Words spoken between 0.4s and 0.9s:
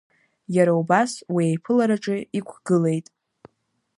Иара